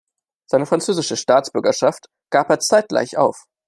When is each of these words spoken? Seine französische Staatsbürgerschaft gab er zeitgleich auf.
Seine 0.47 0.65
französische 0.65 1.15
Staatsbürgerschaft 1.15 2.07
gab 2.31 2.49
er 2.49 2.59
zeitgleich 2.59 3.17
auf. 3.17 3.45